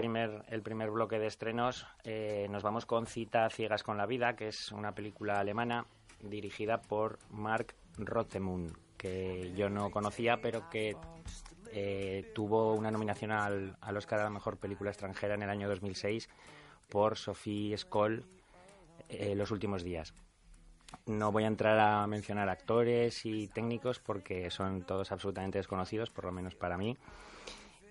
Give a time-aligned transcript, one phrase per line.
[0.00, 4.48] el primer bloque de estrenos, eh, nos vamos con Cita Ciegas con la Vida, que
[4.48, 5.86] es una película alemana
[6.22, 10.96] dirigida por Mark Rothemund, que yo no conocía, pero que
[11.72, 15.68] eh, tuvo una nominación al, al, Oscar a la Mejor Película Extranjera en el año
[15.68, 16.28] 2006
[16.88, 18.24] por Sophie Scholl,
[19.08, 20.14] eh, Los Últimos Días.
[21.06, 26.24] No voy a entrar a mencionar actores y técnicos porque son todos absolutamente desconocidos, por
[26.24, 26.98] lo menos para mí.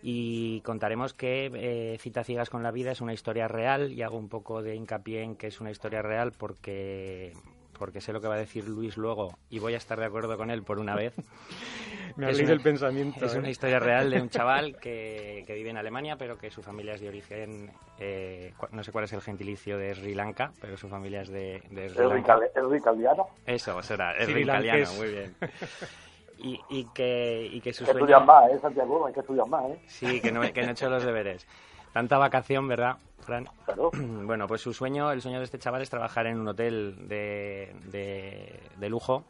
[0.02, 4.18] Y contaremos que eh, Cita Ciegas con la Vida es una historia real y hago
[4.18, 7.34] un poco de hincapié en que es una historia real porque
[7.80, 10.38] porque sé lo que va a decir Luis luego y voy a estar de acuerdo
[10.38, 11.14] con él por una vez.
[12.18, 13.26] Me ha leído el pensamiento.
[13.26, 13.40] Es ¿eh?
[13.40, 16.96] una historia real de un chaval que, que, vive en Alemania, pero que su familia
[16.96, 20.90] es de origen, eh, no sé cuál es el gentilicio de Sri Lanka, pero su
[20.90, 22.40] familia es de, de Sri Lanka.
[22.54, 23.28] ¿Es ricaliano?
[23.46, 25.36] Eso, será, es ricaliano, muy bien.
[26.42, 29.06] Y, y, que, y que su que más, ¿eh, Santiago?
[29.06, 29.80] Hay que estudiar más, ¿eh?
[29.88, 31.46] Sí, que no, que no he hecho los deberes.
[31.92, 33.50] Tanta vacación, ¿verdad, Fran?
[33.66, 33.92] Claro.
[34.30, 37.76] Bueno, pues su sueño, el sueño de este chaval es trabajar en un hotel de,
[37.86, 39.26] de, de lujo,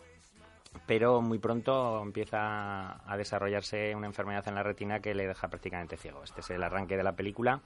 [0.86, 5.97] pero muy pronto empieza a desarrollarse una enfermedad en la retina que le deja prácticamente
[5.97, 6.23] ciego.
[6.23, 7.62] Este es el arranque de la película,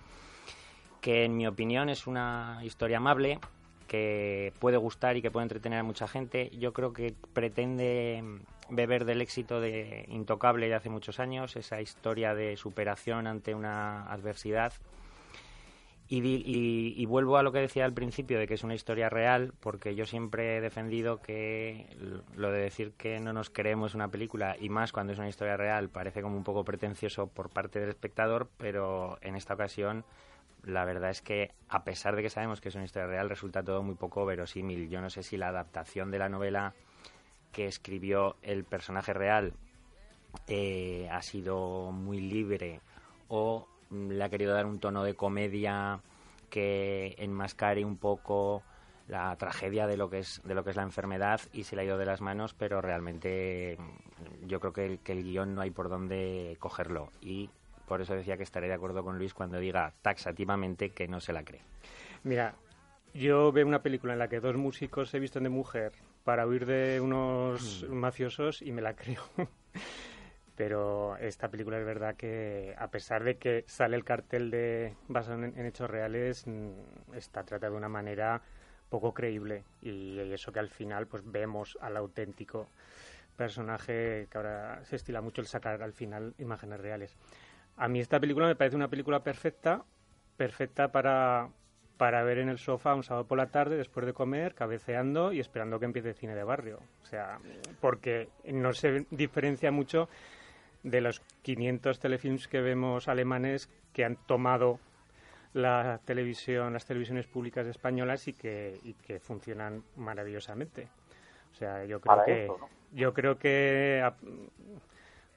[1.01, 3.39] que en mi opinión es una historia amable,
[3.87, 6.49] que puede gustar y que puede entretener a mucha gente.
[6.57, 8.23] Yo creo que pretende
[8.69, 14.11] beber del éxito de Intocable de hace muchos años, esa historia de superación ante una
[14.11, 14.73] adversidad.
[16.09, 19.09] Y, y, y, vuelvo a lo que decía al principio de que es una historia
[19.09, 21.87] real, porque yo siempre he defendido que
[22.35, 25.57] lo de decir que no nos creemos una película, y más cuando es una historia
[25.57, 30.03] real, parece como un poco pretencioso por parte del espectador, pero en esta ocasión
[30.63, 33.63] la verdad es que a pesar de que sabemos que es una historia real, resulta
[33.63, 34.89] todo muy poco verosímil.
[34.89, 36.73] Yo no sé si la adaptación de la novela
[37.51, 39.53] que escribió el personaje real
[40.47, 42.81] eh, ha sido muy libre
[43.27, 46.01] o le ha querido dar un tono de comedia
[46.49, 48.63] que enmascare un poco
[49.07, 51.83] la tragedia de lo que es de lo que es la enfermedad y se le
[51.83, 53.77] ha ido de las manos pero realmente
[54.47, 57.49] yo creo que el, que el guion no hay por dónde cogerlo y
[57.87, 61.33] por eso decía que estaré de acuerdo con Luis cuando diga taxativamente que no se
[61.33, 61.61] la cree
[62.23, 62.55] mira
[63.13, 66.65] yo veo una película en la que dos músicos se visten de mujer para huir
[66.65, 67.93] de unos mm.
[67.93, 69.21] mafiosos y me la creo.
[70.55, 75.43] Pero esta película es verdad que, a pesar de que sale el cartel de basado
[75.43, 76.45] en, en hechos reales,
[77.13, 78.41] está tratada de una manera
[78.89, 79.63] poco creíble.
[79.81, 82.69] Y, y, eso que al final pues vemos al auténtico
[83.35, 87.15] personaje que ahora se estila mucho el sacar al final imágenes reales.
[87.77, 89.83] A mí esta película me parece una película perfecta,
[90.37, 91.49] perfecta para,
[91.97, 95.39] para ver en el sofá un sábado por la tarde después de comer, cabeceando y
[95.39, 96.79] esperando que empiece el cine de barrio.
[97.01, 97.39] O sea,
[97.81, 100.07] porque no se diferencia mucho
[100.83, 104.79] de los 500 telefilms que vemos alemanes que han tomado
[105.53, 110.87] la televisión, las televisiones públicas españolas y que, y que funcionan maravillosamente.
[111.53, 112.69] O sea, yo creo Para que eso, ¿no?
[112.91, 114.15] yo creo que a-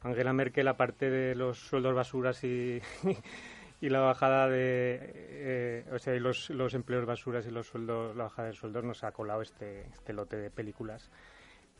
[0.02, 2.80] Angela Merkel aparte de los sueldos basuras y
[3.80, 8.48] y la bajada de eh, o sea los, empleos basuras y los sueldos la bajada
[8.48, 11.10] de sueldos nos ha colado este este lote de películas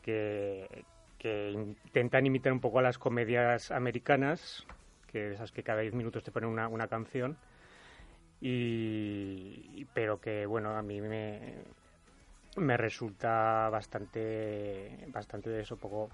[0.03, 0.85] que,
[1.25, 4.65] intentan imitar un poco a las comedias americanas
[5.09, 7.37] que esas que cada 10 minutos te ponen una, canción.
[8.41, 11.55] Y pero que bueno a mí me
[12.57, 16.11] me resulta bastante bastante eso poco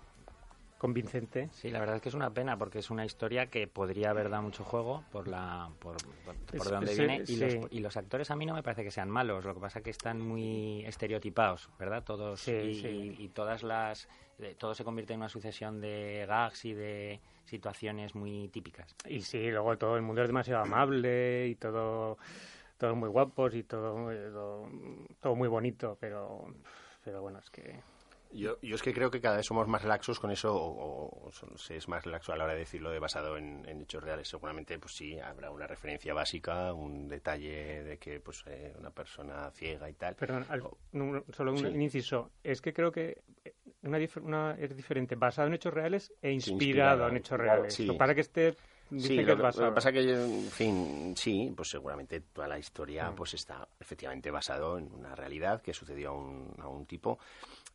[0.82, 4.10] convincente Sí, la verdad es que es una pena porque es una historia que podría
[4.10, 7.36] haber dado mucho juego por la por, por, por Es- de dónde sí, viene y,
[7.36, 9.78] los, y los actores a mí no me parece que sean malos, lo que pasa
[9.78, 12.02] es que están muy estereotipados, ¿verdad?
[12.04, 12.88] Todos Sí, y, sí.
[13.18, 14.08] y- y todas las
[14.40, 18.94] eh, todo se convierte en una sucesión de gags y de situaciones muy típicas.
[19.08, 22.18] Y sí, luego todo el mundo es demasiado amable y todo,
[22.78, 24.68] todos muy guapos y todo, eh, todo,
[25.20, 26.46] todo muy bonito, pero,
[27.04, 27.80] pero bueno, es que...
[28.34, 31.32] Yo, yo es que creo que cada vez somos más relaxos con eso, o, o
[31.32, 34.02] son- se es más relaxo a la hora de decirlo de basado en, en hechos
[34.02, 34.28] reales.
[34.28, 39.50] Seguramente, pues sí, habrá una referencia básica, un detalle de que pues eh, una persona
[39.52, 40.14] ciega y tal.
[40.16, 41.66] Perdón, al- O- no, solo un, Sí.
[41.68, 42.30] inciso.
[42.42, 46.50] Es que creo que eh, una, una es diferente, basado en hechos reales e Sí,
[46.52, 47.74] inspirado en hechos reales.
[47.74, 47.90] sí.
[47.92, 48.56] Para que esté
[48.92, 53.10] dice Sí, que lo que pasa que, en fin, sí, pues seguramente toda la historia
[53.10, 53.14] Mm.
[53.14, 57.18] pues está efectivamente basado en una realidad que sucedió a un, a un tipo,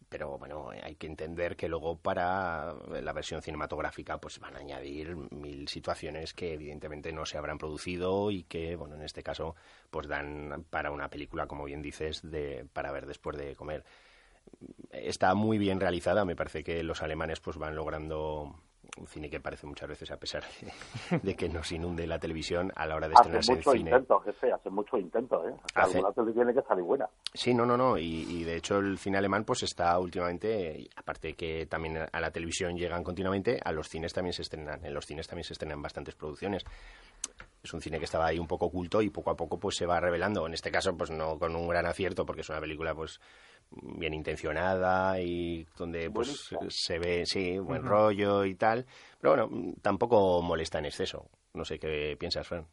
[0.09, 5.15] pero bueno, hay que entender que luego para la versión cinematográfica pues van a añadir
[5.31, 9.55] mil situaciones que evidentemente no se habrán producido y que, bueno, en este caso
[9.89, 13.83] pues dan para una película, como bien dices, de para ver después de comer
[14.91, 16.23] está muy bien realizada.
[16.23, 18.55] Me parece que los alemanes pues van logrando
[18.97, 20.43] un cine que parece muchas veces, a pesar
[21.23, 23.79] de, que nos inunde la televisión, a la hora de estrenarse en cine...
[23.79, 25.55] intentos, jefe, hacen muchos intentos, ¿eh?
[25.75, 25.97] Hace...
[25.97, 27.09] Alguna tele tiene que salir buena.
[27.33, 31.33] Sí, no, no, no, y, de hecho el cine alemán pues está últimamente, aparte de
[31.33, 35.05] que también a la televisión llegan continuamente, a los cines también se estrenan, en los
[35.05, 36.65] cines también se estrenan bastantes producciones
[37.63, 39.85] es un cine que estaba ahí un poco oculto y poco a poco pues se
[39.85, 40.47] va revelando.
[40.47, 43.19] En este caso, pues no con un gran acierto, porque es una película pues
[43.71, 48.85] bien intencionada y donde pues se ve, sí, buen rollo y tal.
[49.19, 51.25] Pero bueno, tampoco molesta en exceso.
[51.53, 52.65] No sé qué piensas, Fran.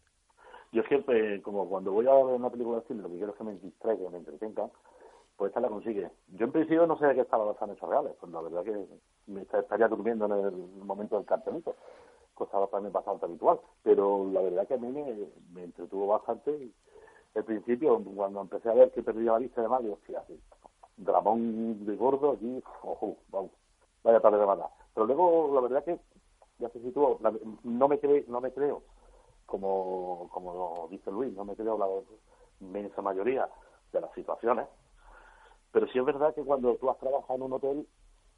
[0.73, 3.39] Yo siempre, como cuando voy a ver una película de cine, lo que quiero es
[3.39, 4.69] que me distraiga, que me entretenga,
[5.37, 6.11] pues esta la consigue.
[6.33, 8.65] Yo en principio no sé de qué estaba basada en hechos reales, pues la verdad
[8.65, 8.87] que
[9.27, 11.77] me estaría durmiendo en el momento del cartelito
[12.35, 14.89] cosa para mí bastante habitual, pero la verdad que a mí
[15.53, 16.71] me, entretuvo bastante.
[17.35, 20.23] Al principio, cuando empecé a ver que perdía la vista de Mario, hostia,
[20.97, 23.17] dramón de gordo, aquí, ojo,
[24.03, 24.71] vaya tarde de mala.
[24.95, 25.99] Pero luego, la verdad que,
[26.59, 27.19] ya se situó,
[27.65, 28.83] no me, creo, no me creo,
[29.47, 31.89] como, como dice Luis, no me creo la
[32.61, 33.49] inmensa mayoría
[33.93, 34.67] de las situaciones,
[35.73, 37.87] pero sí es verdad que cuando tú has trabajado en un hotel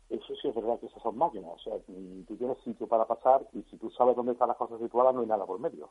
[0.08, 1.50] eso sí es verdad que esas son máquinas.
[1.52, 4.80] O sea, tú tienes sitio para pasar y si tú sabes dónde están las cosas
[4.80, 5.90] situadas, no hay nada por medio.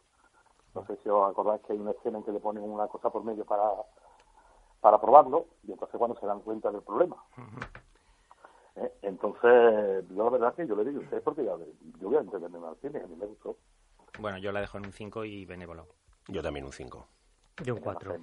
[0.73, 3.09] No sé si os acordáis que hay una escena en que le ponen una cosa
[3.09, 3.71] por medio para,
[4.85, 7.15] para probarlo y entonces cuando se dan cuenta del problema.
[8.75, 8.93] ¿Eh?
[9.01, 11.57] Entonces, yo la verdad que yo le digo a usted porque yo,
[11.99, 13.57] yo voy a entenderme al cine, a mí me gustó.
[14.19, 15.87] Bueno, yo la dejo en un 5 y benévolo.
[16.27, 17.07] Yo también un 5.
[17.63, 18.15] Yo un 4.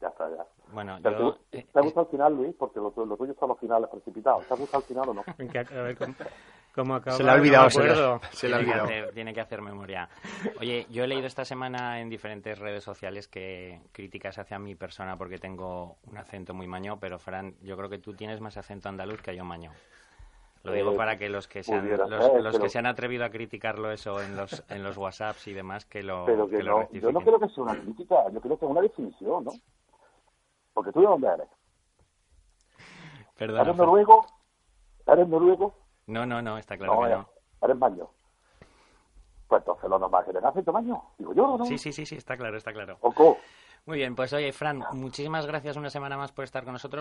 [0.00, 0.44] Ya está, ya.
[0.72, 2.52] Bueno, ¿Te, yo, ¿te, ha gustado el final, Luis?
[2.58, 4.44] Porque lo, lo tuyo son los finales precipitados.
[4.48, 5.20] ¿Te ha gustado el final o no?
[5.28, 5.96] a ver,
[6.74, 7.16] ¿cómo, acaba?
[7.16, 7.82] Se le ha olvidado, se,
[8.48, 8.88] le ha olvidado.
[9.12, 10.08] Tiene que, hacer, memoria.
[10.60, 15.16] Oye, yo he leído esta semana en diferentes redes sociales que críticas hacia mi persona
[15.16, 18.88] porque tengo un acento muy maño, pero Fran, yo creo que tú tienes más acento
[18.88, 19.70] andaluz que yo maño.
[20.64, 23.30] Lo digo eh, para que los que se han, los, que se han atrevido a
[23.30, 27.10] criticarlo eso en los en los WhatsApps y demás que lo pero que, no, yo
[27.10, 29.50] no creo que sea una crítica, yo creo que es una definición, ¿no?
[30.72, 31.48] Porque tú de dónde eres.
[33.36, 33.60] Perdón.
[33.60, 34.26] ¿Eres noruego?
[35.06, 35.81] ¿Eres noruego?
[36.06, 37.28] No, no, no, está claro que no.
[37.62, 38.08] ¿Eres maño?
[39.48, 41.02] Pues entonces lo normal que tengas tu maño.
[41.18, 41.66] Digo yo, ¿no?
[41.66, 42.98] Sí, sí, sí, sí, está claro, está claro.
[43.02, 43.38] Oco.
[43.84, 46.90] Muy bien, pues oye, Fran, muchísimas gracias una semana más por estar con nosotros.